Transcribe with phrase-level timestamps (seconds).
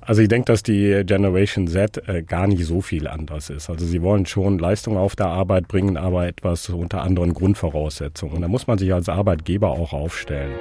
[0.00, 3.68] Also ich denke, dass die Generation Z äh, gar nicht so viel anders ist.
[3.68, 8.36] Also sie wollen schon Leistung auf der Arbeit bringen, aber etwas unter anderen Grundvoraussetzungen.
[8.36, 10.52] Und da muss man sich als Arbeitgeber auch aufstellen.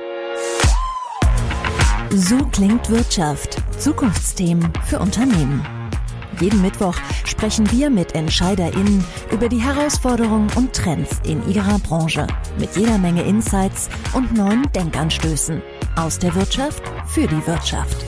[2.11, 3.57] So klingt Wirtschaft.
[3.77, 5.65] Zukunftsthemen für Unternehmen.
[6.39, 6.95] Jeden Mittwoch
[7.25, 12.25] sprechen wir mit EntscheiderInnen über die Herausforderungen und Trends in ihrer Branche.
[12.57, 15.61] Mit jeder Menge Insights und neuen Denkanstößen.
[15.95, 18.05] Aus der Wirtschaft für die Wirtschaft.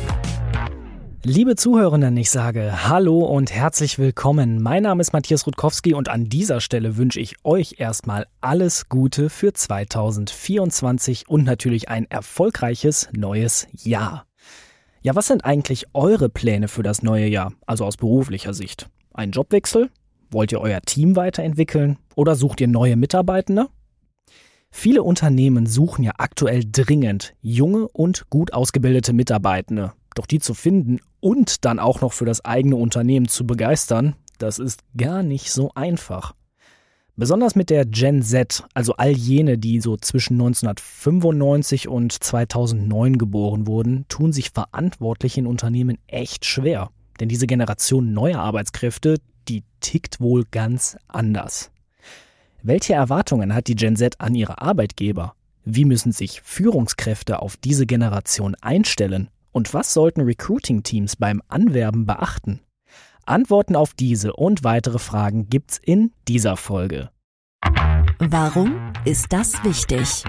[1.24, 4.59] Liebe Zuhörenden, ich sage Hallo und herzlich willkommen.
[4.59, 9.30] Mein Name ist Matthias Rutkowski und an dieser Stelle wünsche ich euch erstmal alles Gute
[9.30, 14.26] für 2024 und natürlich ein erfolgreiches neues Jahr.
[15.04, 18.90] Ja, was sind eigentlich eure Pläne für das neue Jahr, also aus beruflicher Sicht?
[19.14, 19.92] Ein Jobwechsel?
[20.31, 23.67] Wollt ihr euer Team weiterentwickeln oder sucht ihr neue Mitarbeitende?
[24.72, 29.94] Viele Unternehmen suchen ja aktuell dringend junge und gut ausgebildete Mitarbeitende.
[30.16, 34.60] Doch die zu finden und dann auch noch für das eigene Unternehmen zu begeistern, das
[34.60, 36.34] ist gar nicht so einfach.
[37.16, 43.68] Besonders mit der Gen Z, also all jene, die so zwischen 1995 und 2009 geboren
[43.68, 46.90] wurden, tun sich verantwortlich in Unternehmen echt schwer.
[47.20, 51.70] Denn diese Generation neuer Arbeitskräfte, die tickt wohl ganz anders.
[52.64, 55.36] Welche Erwartungen hat die Gen Z an ihre Arbeitgeber?
[55.64, 59.30] Wie müssen sich Führungskräfte auf diese Generation einstellen?
[59.52, 62.61] Und was sollten Recruiting-Teams beim Anwerben beachten?
[63.25, 67.09] Antworten auf diese und weitere Fragen gibt's in dieser Folge.
[68.19, 70.23] Warum ist das wichtig?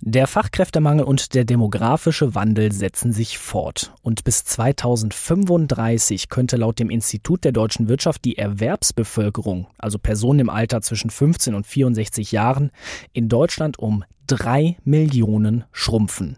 [0.00, 3.94] Der Fachkräftemangel und der demografische Wandel setzen sich fort.
[4.02, 10.50] Und bis 2035 könnte laut dem Institut der deutschen Wirtschaft die Erwerbsbevölkerung, also Personen im
[10.50, 12.70] Alter zwischen 15 und 64 Jahren,
[13.14, 16.36] in Deutschland um drei Millionen schrumpfen.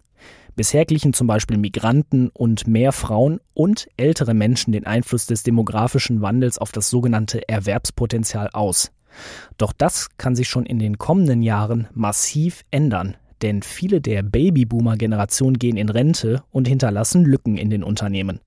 [0.58, 6.20] Bisher glichen zum Beispiel Migranten und mehr Frauen und ältere Menschen den Einfluss des demografischen
[6.20, 8.90] Wandels auf das sogenannte Erwerbspotenzial aus.
[9.56, 15.60] Doch das kann sich schon in den kommenden Jahren massiv ändern, denn viele der Babyboomer-Generation
[15.60, 18.40] gehen in Rente und hinterlassen Lücken in den Unternehmen.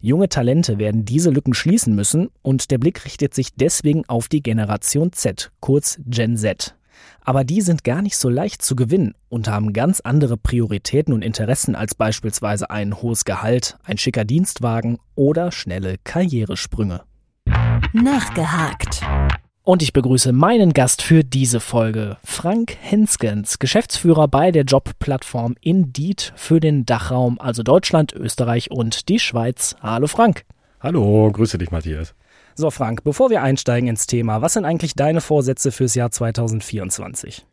[0.00, 4.42] Junge Talente werden diese Lücken schließen müssen und der Blick richtet sich deswegen auf die
[4.42, 6.77] Generation Z, kurz Gen Z.
[7.20, 11.22] Aber die sind gar nicht so leicht zu gewinnen und haben ganz andere Prioritäten und
[11.22, 17.02] Interessen als beispielsweise ein hohes Gehalt, ein schicker Dienstwagen oder schnelle Karrieresprünge.
[17.92, 19.02] Nachgehakt.
[19.62, 26.32] Und ich begrüße meinen Gast für diese Folge, Frank Henskens, Geschäftsführer bei der Jobplattform Indeed
[26.36, 29.76] für den Dachraum, also Deutschland, Österreich und die Schweiz.
[29.82, 30.46] Hallo Frank.
[30.80, 32.14] Hallo, grüße dich Matthias.
[32.58, 37.46] So, Frank, bevor wir einsteigen ins Thema, was sind eigentlich deine Vorsätze fürs Jahr 2024?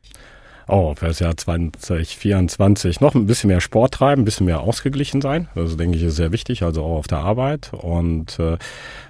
[0.67, 5.21] Oh, für das Jahr 2024 noch ein bisschen mehr Sport treiben, ein bisschen mehr ausgeglichen
[5.21, 5.47] sein.
[5.53, 7.71] Das denke ich ist sehr wichtig, also auch auf der Arbeit.
[7.71, 8.57] Und äh,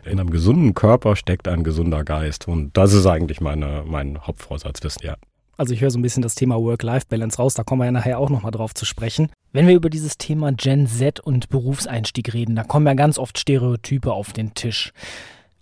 [0.03, 2.45] in einem gesunden Körper steckt ein gesunder Geist.
[2.49, 5.15] Und das ist eigentlich meine, mein Hauptvorsatz fürs Jahr.
[5.55, 8.19] Also ich höre so ein bisschen das Thema Work-Life-Balance raus, da kommen wir ja nachher
[8.19, 9.29] auch nochmal drauf zu sprechen.
[9.53, 13.39] Wenn wir über dieses Thema Gen Z und Berufseinstieg reden, da kommen ja ganz oft
[13.39, 14.91] Stereotype auf den Tisch.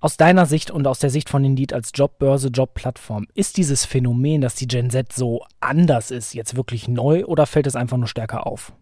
[0.04, 4.42] Aus deiner Sicht und aus der Sicht von Indeed als Jobbörse, Jobplattform, ist dieses Phänomen,
[4.42, 8.10] dass die Gen Z so anders ist, jetzt wirklich neu oder fällt es einfach nur
[8.10, 8.74] stärker auf?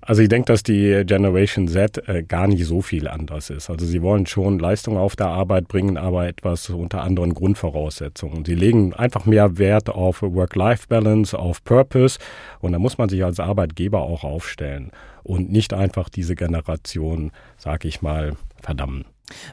[0.00, 3.70] Also ich denke, dass die Generation Z äh, gar nicht so viel anders ist.
[3.70, 8.44] Also sie wollen schon Leistung auf der Arbeit bringen, aber etwas unter anderen Grundvoraussetzungen.
[8.44, 12.18] Sie legen einfach mehr Wert auf Work-Life-Balance, auf Purpose
[12.58, 14.90] und da muss man sich als Arbeitgeber auch aufstellen
[15.22, 19.04] und nicht einfach diese Generation, sag ich mal, verdammen.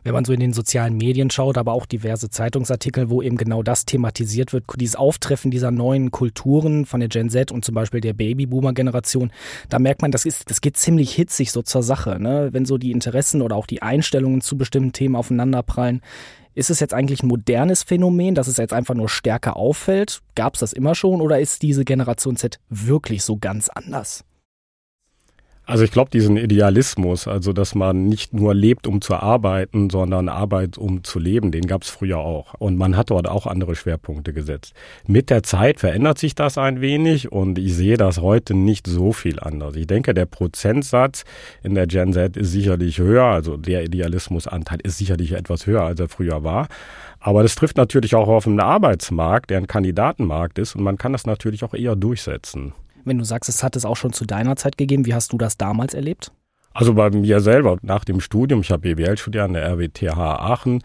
[0.04, 3.64] Wenn man so in den sozialen Medien schaut, aber auch diverse Zeitungsartikel, wo eben genau
[3.64, 8.02] das thematisiert wird, dieses Auftreffen dieser neuen Kulturen von der Gen Z und zum Beispiel
[8.02, 9.32] der Babyboomer-Generation,
[9.70, 12.22] da merkt man, das, ist, das geht ziemlich hitzig so zur Sache.
[12.22, 12.50] Ne?
[12.52, 16.02] Wenn so die Interessen oder auch die Einstellungen zu bestimmten Themen aufeinanderprallen,
[16.56, 20.22] ist es jetzt eigentlich ein modernes Phänomen, dass es jetzt einfach nur stärker auffällt?
[20.36, 24.24] Gab es das immer schon oder ist diese Generation Z wirklich so ganz anders?
[25.66, 30.28] Also ich glaube, diesen Idealismus, also dass man nicht nur lebt, um zu arbeiten, sondern
[30.28, 32.54] arbeitet, um zu leben, den gab es früher auch.
[32.56, 34.74] Und man hat dort auch andere Schwerpunkte gesetzt.
[35.08, 39.14] Mit der Zeit verändert sich das ein wenig und ich sehe das heute nicht so
[39.14, 39.78] viel anders.
[39.78, 41.24] Ich denke, der Prozentsatz
[41.64, 45.98] in der Gen Z ist sicherlich höher, also der Idealismusanteil ist sicherlich etwas höher, als
[45.98, 46.68] er früher war.
[47.22, 51.14] Aber das trifft natürlich auch auf einen Arbeitsmarkt, der ein Kandidatenmarkt ist und man kann
[51.14, 52.74] das natürlich auch eher durchsetzen.
[53.06, 55.38] Wenn du sagst, es hat es auch schon zu deiner Zeit gegeben, wie hast du
[55.38, 56.32] das damals erlebt?
[56.74, 60.82] Also bei mir selber nach dem Studium, ich habe BWL studiert an der RWTH Aachen,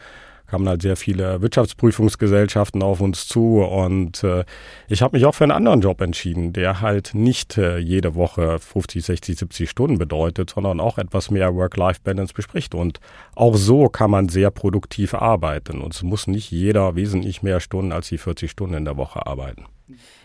[0.47, 4.44] kamen halt sehr viele Wirtschaftsprüfungsgesellschaften auf uns zu und äh,
[4.88, 8.59] ich habe mich auch für einen anderen Job entschieden, der halt nicht äh, jede Woche
[8.59, 12.75] 50, 60, 70 Stunden bedeutet, sondern auch etwas mehr Work-Life-Balance bespricht.
[12.75, 13.00] Und
[13.35, 17.93] auch so kann man sehr produktiv arbeiten und es muss nicht jeder wesentlich mehr Stunden
[17.93, 19.67] als die 40 Stunden in der Woche arbeiten.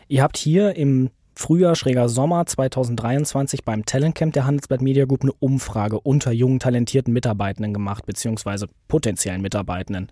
[0.07, 5.33] Ihr habt hier im Frühjahr, schräger Sommer 2023 beim Talentcamp der Handelsblatt Media Group eine
[5.33, 10.11] Umfrage unter jungen, talentierten Mitarbeitenden gemacht, beziehungsweise potenziellen Mitarbeitenden.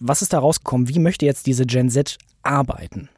[0.00, 0.88] Was ist da rausgekommen?
[0.88, 3.08] Wie möchte jetzt diese Gen Z arbeiten?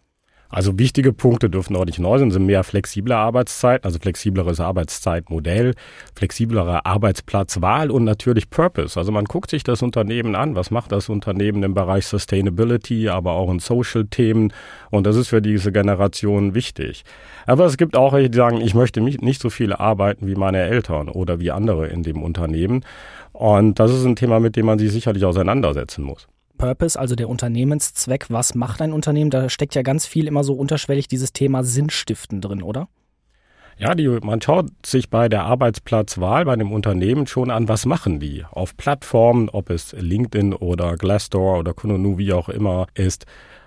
[0.49, 5.75] Also wichtige Punkte dürfen auch nicht neu sein, sind mehr flexible Arbeitszeit, also flexibleres Arbeitszeitmodell,
[6.15, 8.99] flexiblere Arbeitsplatzwahl und natürlich Purpose.
[8.99, 13.33] Also man guckt sich das Unternehmen an, was macht das Unternehmen im Bereich Sustainability, aber
[13.33, 14.53] auch in Social-Themen
[14.91, 17.05] und das ist für diese Generation wichtig.
[17.47, 20.63] Aber es gibt auch welche, die sagen, ich möchte nicht so viel arbeiten wie meine
[20.63, 22.85] Eltern oder wie andere in dem Unternehmen
[23.33, 26.29] und das ist ein Thema, mit dem man sich sicherlich auseinandersetzen muss.
[26.57, 29.31] Purpose, also der Unternehmenszweck, was macht ein Unternehmen?
[29.31, 32.89] Da steckt ja ganz viel immer so unterschwellig dieses Thema Sinnstiften drin, oder?
[33.79, 38.21] Ja, die, man schaut sich bei der Arbeitsplatzwahl bei dem Unternehmen schon an, was machen
[38.21, 43.27] die auf Plattformen, ob es LinkedIn oder Glassdoor oder Kununu, wie auch immer ist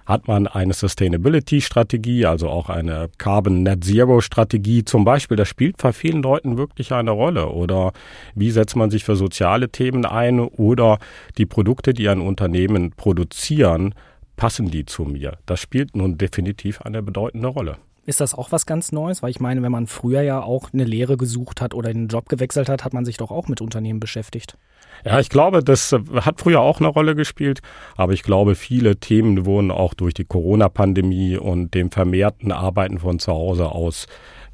[0.09, 5.37] hat man eine Sustainability-Strategie, also auch eine Carbon Net Zero-Strategie zum Beispiel.
[5.37, 7.49] Das spielt bei vielen Leuten wirklich eine Rolle.
[7.49, 7.93] Oder
[8.33, 10.39] wie setzt man sich für soziale Themen ein?
[10.39, 10.97] Oder
[11.37, 13.93] die Produkte, die ein Unternehmen produzieren,
[14.35, 15.37] passen die zu mir?
[15.45, 17.77] Das spielt nun definitiv eine bedeutende Rolle.
[18.07, 19.21] Ist das auch was ganz Neues?
[19.21, 22.27] Weil ich meine, wenn man früher ja auch eine Lehre gesucht hat oder einen Job
[22.29, 24.57] gewechselt hat, hat man sich doch auch mit Unternehmen beschäftigt.
[25.05, 27.59] Ja, ich glaube, das äh, hat früher auch eine Rolle gespielt,
[27.95, 33.19] aber ich glaube, viele Themen wurden auch durch die Corona-Pandemie und dem vermehrten Arbeiten von
[33.19, 34.07] zu Hause aus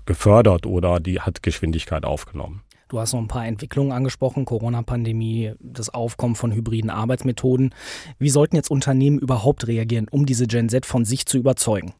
[0.06, 2.62] gefördert oder die hat Geschwindigkeit aufgenommen.
[2.88, 7.74] Du hast noch ein paar Entwicklungen angesprochen, Corona-Pandemie, das Aufkommen von hybriden Arbeitsmethoden.
[8.20, 11.94] Wie sollten jetzt Unternehmen überhaupt reagieren, um diese Gen Z von sich zu überzeugen?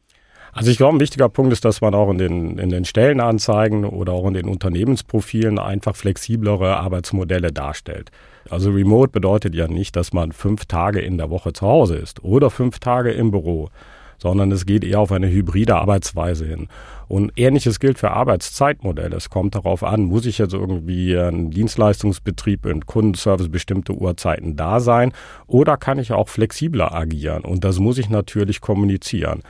[0.54, 3.84] Also ich glaube, ein wichtiger Punkt ist, dass man auch in den, in den Stellenanzeigen
[3.84, 8.12] oder auch in den Unternehmensprofilen einfach flexiblere Arbeitsmodelle darstellt.
[8.50, 12.24] Also Remote bedeutet ja nicht, dass man fünf Tage in der Woche zu Hause ist
[12.24, 13.70] oder fünf Tage im Büro,
[14.18, 16.68] sondern es geht eher auf eine hybride Arbeitsweise hin.
[17.08, 19.16] Und ähnliches gilt für Arbeitszeitmodelle.
[19.16, 24.80] Es kommt darauf an, muss ich jetzt irgendwie ein Dienstleistungsbetrieb in Kundenservice bestimmte Uhrzeiten da
[24.80, 25.12] sein
[25.48, 27.44] oder kann ich auch flexibler agieren?
[27.44, 29.42] Und das muss ich natürlich kommunizieren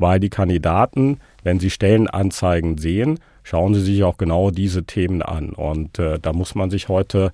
[0.00, 5.50] weil die Kandidaten, wenn sie Stellenanzeigen sehen, schauen sie sich auch genau diese Themen an.
[5.50, 7.32] Und äh, da muss man sich heute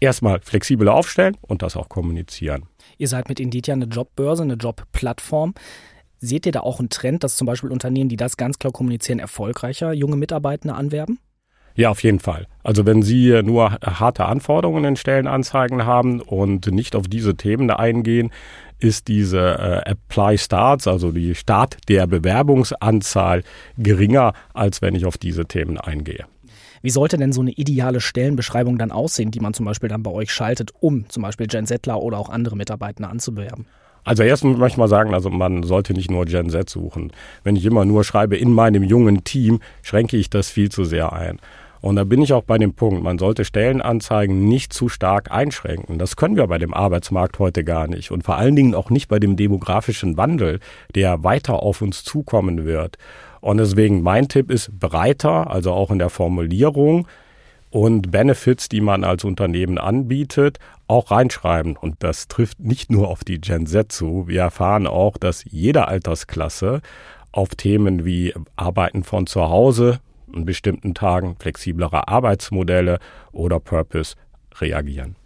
[0.00, 2.64] erstmal flexibler aufstellen und das auch kommunizieren.
[2.98, 5.54] Ihr seid mit Indeed ja eine Jobbörse, eine Jobplattform.
[6.18, 9.18] Seht ihr da auch einen Trend, dass zum Beispiel Unternehmen, die das ganz klar kommunizieren,
[9.18, 11.18] erfolgreicher junge Mitarbeitende anwerben?
[11.74, 12.46] Ja, auf jeden Fall.
[12.62, 18.32] Also wenn Sie nur harte Anforderungen in Stellenanzeigen haben und nicht auf diese Themen eingehen,
[18.80, 23.42] ist diese äh, Apply Starts, also die Start der Bewerbungsanzahl,
[23.78, 26.24] geringer, als wenn ich auf diese Themen eingehe.
[26.82, 30.10] Wie sollte denn so eine ideale Stellenbeschreibung dann aussehen, die man zum Beispiel dann bei
[30.10, 33.66] euch schaltet, um zum Beispiel Gen Zler oder auch andere Mitarbeiter anzubewerben?
[34.02, 37.12] Also erstens möchte ich mal sagen, also man sollte nicht nur Gen Z suchen.
[37.44, 41.12] Wenn ich immer nur schreibe, in meinem jungen Team, schränke ich das viel zu sehr
[41.12, 41.38] ein.
[41.80, 45.98] Und da bin ich auch bei dem Punkt, man sollte Stellenanzeigen nicht zu stark einschränken.
[45.98, 48.10] Das können wir bei dem Arbeitsmarkt heute gar nicht.
[48.10, 50.60] Und vor allen Dingen auch nicht bei dem demografischen Wandel,
[50.94, 52.98] der weiter auf uns zukommen wird.
[53.40, 57.08] Und deswegen mein Tipp ist breiter, also auch in der Formulierung
[57.70, 61.76] und Benefits, die man als Unternehmen anbietet, auch reinschreiben.
[61.76, 64.26] Und das trifft nicht nur auf die Gen Z zu.
[64.26, 66.82] Wir erfahren auch, dass jede Altersklasse
[67.32, 70.00] auf Themen wie Arbeiten von zu Hause,
[70.34, 72.98] an bestimmten Tagen flexiblere Arbeitsmodelle
[73.32, 74.16] oder Purpose
[74.58, 75.16] reagieren.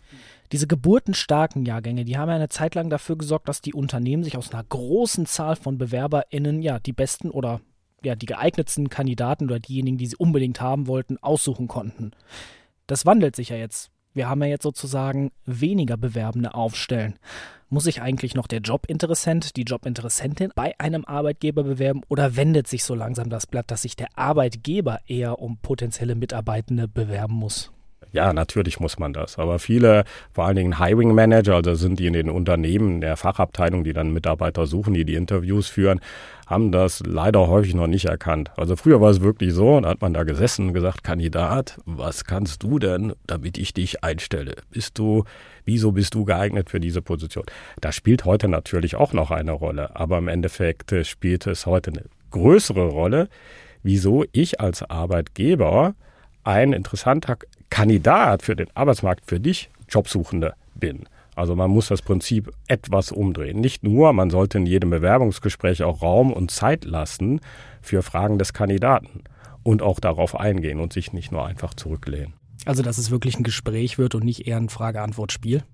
[0.52, 4.36] Diese geburtenstarken Jahrgänge, die haben ja eine Zeit lang dafür gesorgt, dass die Unternehmen sich
[4.36, 7.60] aus einer großen Zahl von BewerberInnen ja die besten oder
[8.04, 12.12] ja die geeignetsten Kandidaten oder diejenigen, die sie unbedingt haben wollten, aussuchen konnten.
[12.86, 13.90] Das wandelt sich ja jetzt.
[14.14, 17.18] Wir haben ja jetzt sozusagen weniger Bewerbende aufstellen.
[17.68, 22.84] Muss sich eigentlich noch der Jobinteressent, die Jobinteressentin bei einem Arbeitgeber bewerben oder wendet sich
[22.84, 27.73] so langsam das Blatt, dass sich der Arbeitgeber eher um potenzielle Mitarbeitende bewerben muss?
[28.14, 29.40] Ja, natürlich muss man das.
[29.40, 33.82] Aber viele, vor allen Dingen Hiring Manager, also sind die in den Unternehmen der Fachabteilung,
[33.82, 36.00] die dann Mitarbeiter suchen, die die Interviews führen,
[36.46, 38.52] haben das leider häufig noch nicht erkannt.
[38.56, 42.24] Also früher war es wirklich so, da hat man da gesessen und gesagt, Kandidat, was
[42.24, 44.54] kannst du denn, damit ich dich einstelle?
[44.70, 45.24] Bist du,
[45.64, 47.44] wieso bist du geeignet für diese Position?
[47.80, 51.90] Das spielt heute natürlich auch noch eine Rolle, aber im Endeffekt äh, spielt es heute
[51.90, 53.28] eine größere Rolle,
[53.82, 55.96] wieso ich als Arbeitgeber
[56.44, 57.38] ein interessanter
[57.74, 61.08] Kandidat für den Arbeitsmarkt für dich, Jobsuchende, bin.
[61.34, 63.60] Also man muss das Prinzip etwas umdrehen.
[63.60, 67.40] Nicht nur, man sollte in jedem Bewerbungsgespräch auch Raum und Zeit lassen
[67.82, 69.24] für Fragen des Kandidaten
[69.64, 72.34] und auch darauf eingehen und sich nicht nur einfach zurücklehnen.
[72.64, 75.64] Also dass es wirklich ein Gespräch wird und nicht eher ein Frage-Antwort-Spiel?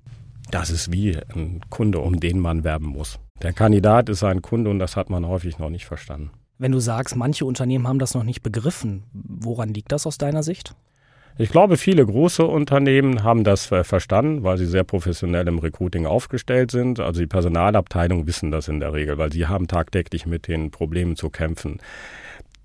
[0.50, 3.18] Das ist wie ein Kunde, um den man werben muss.
[3.42, 6.30] Der Kandidat ist ein Kunde und das hat man häufig noch nicht verstanden.
[6.56, 10.42] Wenn du sagst, manche Unternehmen haben das noch nicht begriffen, woran liegt das aus deiner
[10.42, 10.74] Sicht?
[11.38, 16.06] Ich glaube, viele große Unternehmen haben das äh, verstanden, weil sie sehr professionell im Recruiting
[16.06, 17.00] aufgestellt sind.
[17.00, 21.16] Also die Personalabteilungen wissen das in der Regel, weil sie haben tagtäglich mit den Problemen
[21.16, 21.78] zu kämpfen.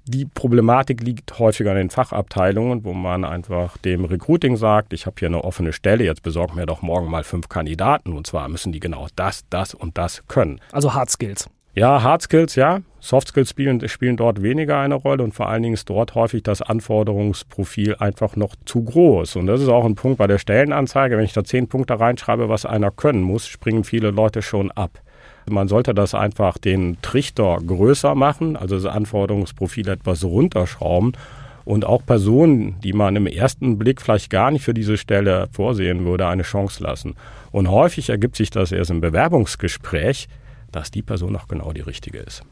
[0.07, 5.15] Die Problematik liegt häufiger in den Fachabteilungen, wo man einfach dem Recruiting sagt, ich habe
[5.17, 8.71] hier eine offene Stelle, jetzt besorgen mir doch morgen mal fünf Kandidaten und zwar müssen
[8.71, 10.61] die genau das, das und das können.
[10.71, 11.49] Also Hard Skills.
[11.75, 12.79] Ja, Hard Skills, ja.
[13.01, 16.41] Soft Skills spielen, spielen dort weniger eine Rolle und vor allen Dingen ist dort häufig
[16.41, 19.35] das Anforderungsprofil einfach noch zu groß.
[19.35, 21.17] Und das ist auch ein Punkt bei der Stellenanzeige.
[21.17, 25.01] Wenn ich da zehn Punkte reinschreibe, was einer können muss, springen viele Leute schon ab.
[25.49, 31.11] Man sollte das einfach den Trichter größer machen, also das Anforderungsprofil etwas runterschrauben
[31.65, 36.05] und auch Personen, die man im ersten Blick vielleicht gar nicht für diese Stelle vorsehen
[36.05, 37.15] würde, eine Chance lassen.
[37.51, 40.29] Und häufig ergibt sich das erst im Bewerbungsgespräch,
[40.75, 42.43] dass die Person auch genau die richtige ist.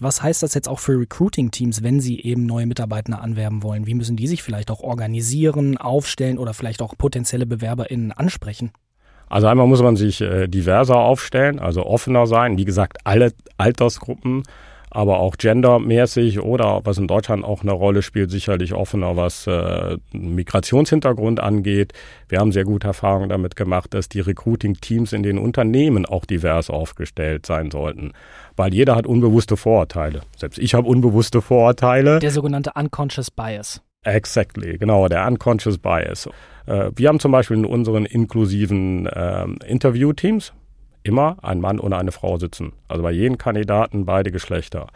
[0.00, 3.86] Was heißt das jetzt auch für Recruiting-Teams, wenn sie eben neue Mitarbeiter anwerben wollen?
[3.86, 8.72] Wie müssen die sich vielleicht auch organisieren, aufstellen oder vielleicht auch potenzielle BewerberInnen ansprechen?
[9.28, 12.58] Also einmal muss man sich äh, diverser aufstellen, also offener sein.
[12.58, 14.44] Wie gesagt, alle Altersgruppen
[14.94, 19.98] aber auch gendermäßig oder was in Deutschland auch eine Rolle spielt, sicherlich offener, was äh,
[20.12, 21.92] Migrationshintergrund angeht.
[22.28, 26.70] Wir haben sehr gute Erfahrungen damit gemacht, dass die Recruiting-Teams in den Unternehmen auch divers
[26.70, 28.12] aufgestellt sein sollten,
[28.56, 30.22] weil jeder hat unbewusste Vorurteile.
[30.36, 32.20] Selbst ich habe unbewusste Vorurteile.
[32.20, 33.82] Der sogenannte Unconscious Bias.
[34.04, 36.28] Exactly, genau, der Unconscious Bias.
[36.66, 40.52] Äh, wir haben zum Beispiel in unseren inklusiven äh, Interview-Teams,
[41.04, 42.72] immer ein Mann und eine Frau sitzen.
[42.88, 44.88] Also bei jedem Kandidaten beide Geschlechter.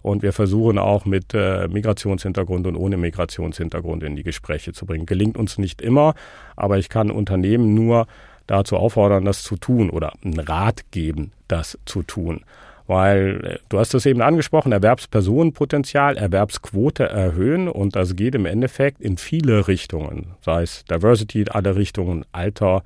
[0.00, 5.04] Und wir versuchen auch mit äh, Migrationshintergrund und ohne Migrationshintergrund in die Gespräche zu bringen.
[5.04, 6.14] Gelingt uns nicht immer,
[6.54, 8.06] aber ich kann Unternehmen nur
[8.46, 12.42] dazu auffordern, das zu tun oder einen Rat geben, das zu tun.
[12.86, 19.00] Weil äh, du hast es eben angesprochen, Erwerbspersonenpotenzial, Erwerbsquote erhöhen und das geht im Endeffekt
[19.00, 22.84] in viele Richtungen, sei es Diversity, alle Richtungen, Alter,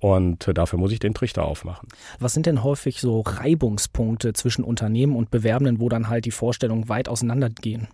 [0.00, 1.88] und äh, dafür muss ich den Trichter aufmachen.
[2.18, 6.88] Was sind denn häufig so Reibungspunkte zwischen Unternehmen und Bewerbenden, wo dann halt die Vorstellungen
[6.88, 7.88] weit auseinandergehen?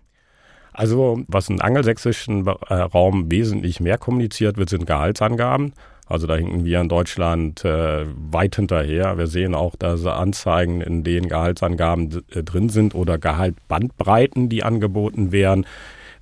[0.73, 5.73] Also, was im angelsächsischen äh, Raum wesentlich mehr kommuniziert wird, sind Gehaltsangaben.
[6.09, 9.17] Also da hinken wir in Deutschland äh, weit hinterher.
[9.17, 15.31] Wir sehen auch, dass Anzeigen, in denen Gehaltsangaben äh, drin sind oder Gehaltbandbreiten, die angeboten
[15.31, 15.65] werden,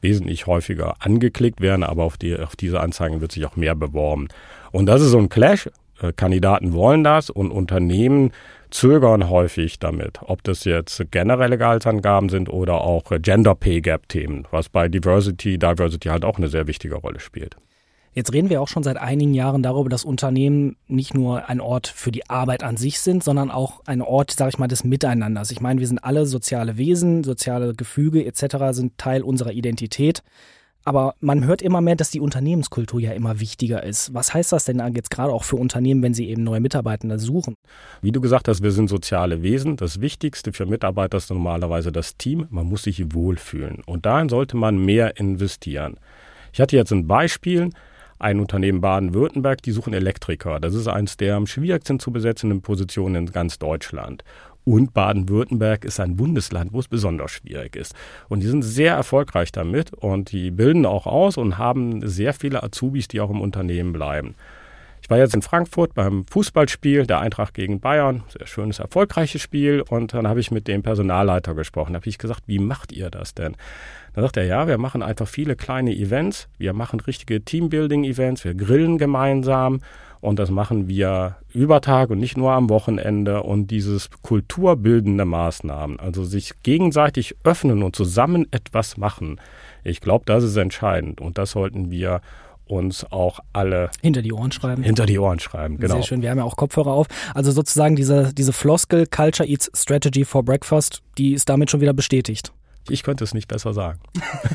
[0.02, 4.28] wesentlich häufiger angeklickt werden, aber auf, die, auf diese Anzeigen wird sich auch mehr beworben.
[4.76, 5.70] Und das ist so ein Clash.
[6.02, 8.32] Äh, Kandidaten wollen das und Unternehmen
[8.72, 14.46] zögern häufig damit, ob das jetzt generelle Gehaltsangaben sind oder auch Gender Pay Gap Themen,
[14.52, 17.56] was bei Diversity, Diversity halt auch eine sehr wichtige Rolle spielt.
[18.12, 21.88] Jetzt reden wir auch schon seit einigen Jahren darüber, dass Unternehmen nicht nur ein Ort
[21.88, 25.52] für die Arbeit an sich sind, sondern auch ein Ort, sage ich mal, des Miteinanders.
[25.52, 28.58] Ich meine, wir sind alle soziale Wesen, soziale Gefüge etc.
[28.72, 30.22] sind Teil unserer Identität.
[30.88, 34.14] Aber man hört immer mehr, dass die Unternehmenskultur ja immer wichtiger ist.
[34.14, 37.56] Was heißt das denn jetzt gerade auch für Unternehmen, wenn sie eben neue Mitarbeiter suchen?
[38.04, 39.78] Wie du gesagt hast, wir sind soziale Wesen.
[39.78, 42.46] Das Wichtigste für Mitarbeiter ist normalerweise das Team.
[42.52, 43.82] Man muss sich wohlfühlen.
[43.88, 45.98] Und dahin sollte man mehr investieren.
[46.54, 47.72] Ich hatte jetzt ein Beispiel
[48.20, 50.60] ein Unternehmen Baden-Württemberg, die suchen Elektriker.
[50.60, 54.24] Das ist eines der am schwierigsten zu besetzenden Positionen in ganz Deutschland.
[54.66, 57.94] Und Baden-Württemberg ist ein Bundesland, wo es besonders schwierig ist.
[58.28, 62.64] Und die sind sehr erfolgreich damit und die bilden auch aus und haben sehr viele
[62.64, 64.36] Azubis, die auch im Unternehmen bleiben.
[65.06, 69.84] Ich war jetzt in Frankfurt beim Fußballspiel der Eintracht gegen Bayern, sehr schönes, erfolgreiches Spiel.
[69.88, 71.94] Und dann habe ich mit dem Personalleiter gesprochen.
[71.94, 73.56] Da habe ich gesagt, wie macht ihr das denn?
[74.14, 76.48] Dann sagt er, ja, wir machen einfach viele kleine Events.
[76.58, 78.46] Wir machen richtige Teambuilding-Events.
[78.46, 79.82] Wir grillen gemeinsam.
[80.26, 83.44] Und das machen wir über Tag und nicht nur am Wochenende.
[83.44, 89.40] Und dieses kulturbildende Maßnahmen, also sich gegenseitig öffnen und zusammen etwas machen,
[89.84, 91.22] ich glaube, das ist entscheidend.
[91.22, 92.22] Und das sollten wir
[92.66, 94.82] uns auch alle hinter die Ohren schreiben.
[94.82, 95.94] Hinter die Ohren schreiben, genau.
[95.94, 97.06] Sehr schön, wir haben ja auch Kopfhörer auf.
[97.36, 101.94] Also sozusagen diese, diese Floskel Culture Eats Strategy for Breakfast, die ist damit schon wieder
[101.94, 102.52] bestätigt.
[102.90, 104.00] Ich könnte es nicht besser sagen.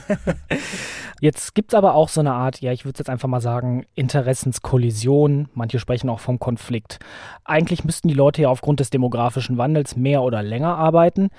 [1.20, 3.86] jetzt gibt es aber auch so eine Art, ja, ich würde jetzt einfach mal sagen,
[3.94, 5.48] Interessenskollision.
[5.54, 6.98] Manche sprechen auch vom Konflikt.
[7.44, 11.30] Eigentlich müssten die Leute ja aufgrund des demografischen Wandels mehr oder länger arbeiten.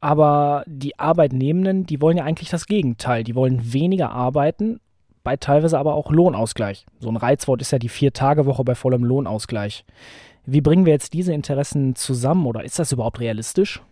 [0.00, 3.24] Aber die Arbeitnehmenden, die wollen ja eigentlich das Gegenteil.
[3.24, 4.80] Die wollen weniger arbeiten
[5.24, 6.86] bei teilweise aber auch Lohnausgleich.
[7.00, 9.84] So ein Reizwort ist ja die Vier-Tage-Woche bei vollem Lohnausgleich.
[10.44, 13.82] Wie bringen wir jetzt diese Interessen zusammen oder ist das überhaupt realistisch?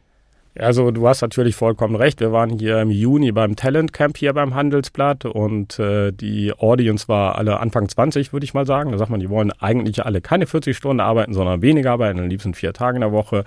[0.59, 2.21] Also du hast natürlich vollkommen recht.
[2.21, 7.09] Wir waren hier im Juni beim Talent Camp hier beim Handelsblatt und äh, die Audience
[7.09, 8.93] war alle Anfang 20, würde ich mal sagen.
[8.93, 12.29] Da sagt man, die wollen eigentlich alle keine 40 Stunden arbeiten, sondern weniger arbeiten, am
[12.29, 13.45] liebsten vier Tage in der Woche.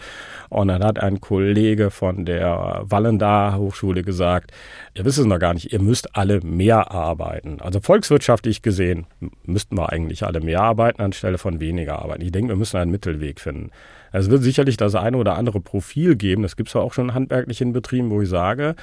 [0.49, 4.49] Und dann hat ein Kollege von der Wallendar Hochschule gesagt,
[4.95, 7.61] ihr wisst es noch gar nicht, ihr müsst alle mehr arbeiten.
[7.61, 9.05] Also volkswirtschaftlich gesehen
[9.43, 12.23] müssten wir eigentlich alle mehr arbeiten anstelle von weniger arbeiten.
[12.23, 13.69] Ich denke, wir müssen einen Mittelweg finden.
[14.11, 17.13] Es wird sicherlich das eine oder andere Profil geben, das gibt es ja auch schon
[17.13, 18.75] handwerklich Betrieben, wo ich sage,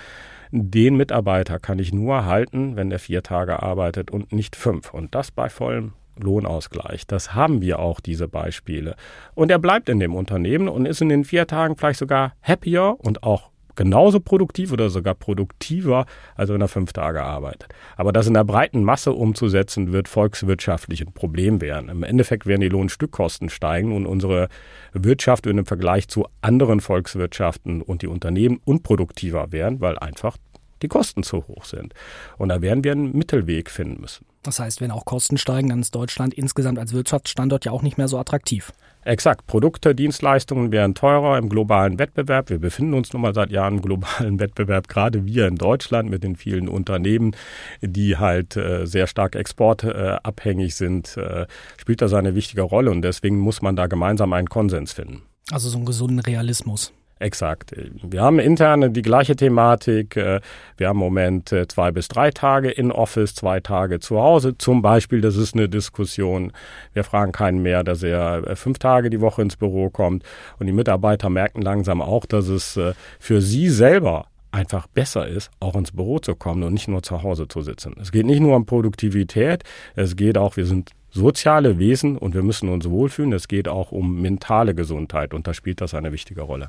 [0.53, 4.93] den Mitarbeiter kann ich nur halten, wenn er vier Tage arbeitet und nicht fünf.
[4.93, 7.07] Und das bei vollem Lohnausgleich.
[7.07, 8.97] Das haben wir auch, diese Beispiele.
[9.35, 12.97] Und er bleibt in dem Unternehmen und ist in den vier Tagen vielleicht sogar happier
[12.99, 17.69] und auch genauso produktiv oder sogar produktiver, als wenn er fünf Tage arbeitet.
[17.97, 21.89] Aber das in der breiten Masse umzusetzen, wird volkswirtschaftlich ein Problem werden.
[21.89, 24.49] Im Endeffekt werden die Lohnstückkosten steigen und unsere
[24.93, 30.37] Wirtschaft wird im Vergleich zu anderen Volkswirtschaften und die Unternehmen unproduktiver werden, weil einfach
[30.83, 31.95] die Kosten zu hoch sind.
[32.39, 34.27] Und da werden wir einen Mittelweg finden müssen.
[34.43, 37.99] Das heißt, wenn auch Kosten steigen, dann ist Deutschland insgesamt als Wirtschaftsstandort ja auch nicht
[37.99, 38.73] mehr so attraktiv.
[39.05, 39.47] Exakt.
[39.49, 42.51] Produkte, Dienstleistungen werden teurer im globalen Wettbewerb.
[42.51, 46.23] Wir befinden uns nun mal seit Jahren im globalen Wettbewerb, gerade wir in Deutschland mit
[46.23, 47.35] den vielen Unternehmen,
[47.81, 51.47] die halt äh, sehr stark exportabhängig sind, äh,
[51.81, 55.23] spielt das eine wichtige Rolle und deswegen muss man da gemeinsam einen Konsens finden.
[55.51, 56.93] Also so einen gesunden Realismus.
[57.23, 57.73] Exakt.
[58.03, 60.17] Wir haben intern die gleiche Thematik.
[60.17, 60.41] Äh,
[60.77, 64.59] wir haben im Moment äh, zwei bis drei Tage in Office, zwei Tage zu Hause.
[64.59, 66.53] Zum Beispiel, das ist eine Diskussion.
[66.95, 70.25] Wir fragen keinen mehr, dass er äh, fünf Tage die Woche ins Büro kommt.
[70.59, 72.79] Und die Mitarbeiter merken langsam auch, dass es
[73.21, 77.23] für sie selber einfach besser ist, auch ins Büro zu kommen und nicht nur zu
[77.23, 77.95] Hause zu sitzen.
[78.01, 79.63] Es geht nicht nur um Produktivität,
[79.95, 83.33] es geht auch, wir sind soziale Wesen und wir müssen uns wohlfühlen.
[83.33, 86.69] Es geht auch um mentale Gesundheit und da spielt das eine wichtige Rolle.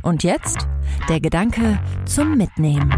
[0.00, 0.66] Und jetzt
[1.08, 2.90] der Gedanke zum Mitnehmen.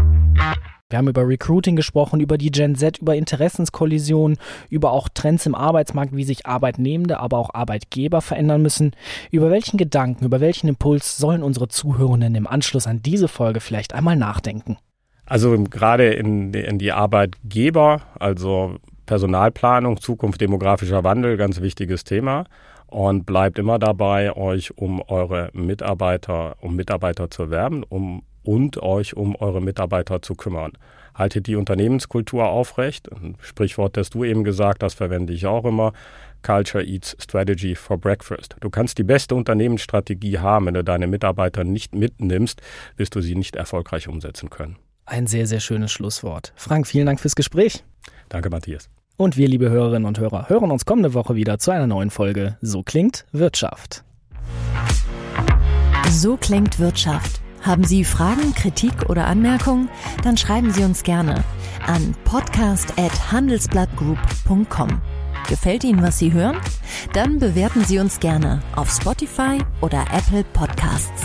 [0.89, 4.37] Wir haben über Recruiting gesprochen, über die Gen Z, über Interessenskollisionen,
[4.69, 8.91] über auch Trends im Arbeitsmarkt, wie sich Arbeitnehmende, aber auch Arbeitgeber verändern müssen.
[9.31, 13.93] Über welchen Gedanken, über welchen Impuls sollen unsere Zuhörenden im Anschluss an diese Folge vielleicht
[13.93, 14.77] einmal nachdenken?
[15.25, 18.75] Also gerade in, in die Arbeitgeber, also
[19.07, 22.45] Personalplanung, Zukunft demografischer Wandel, ganz wichtiges Thema
[22.95, 29.17] und bleibt immer dabei, euch um eure Mitarbeiter, um Mitarbeiter zu werben, um und euch
[29.17, 30.71] um eure Mitarbeiter zu kümmern.
[31.13, 33.11] Haltet die Unternehmenskultur aufrecht.
[33.11, 35.91] Ein Sprichwort, das du eben gesagt hast, verwende ich auch immer.
[36.41, 38.55] Culture eats strategy for breakfast.
[38.61, 42.61] Du kannst die beste Unternehmensstrategie haben, wenn du deine Mitarbeiter nicht mitnimmst,
[42.95, 44.77] wirst du sie nicht erfolgreich umsetzen können.
[45.05, 46.53] Ein sehr, sehr schönes Schlusswort.
[46.55, 47.83] Frank, vielen Dank fürs Gespräch.
[48.29, 48.89] Danke, Matthias.
[49.17, 52.57] Und wir, liebe Hörerinnen und Hörer, hören uns kommende Woche wieder zu einer neuen Folge
[52.61, 54.03] So klingt Wirtschaft.
[56.09, 57.39] So klingt Wirtschaft.
[57.61, 59.89] Haben Sie Fragen, Kritik oder Anmerkungen?
[60.23, 61.43] Dann schreiben Sie uns gerne
[61.87, 65.01] an podcast@handelsblattgroup.com.
[65.47, 66.57] Gefällt Ihnen, was Sie hören?
[67.13, 71.23] Dann bewerten Sie uns gerne auf Spotify oder Apple Podcasts.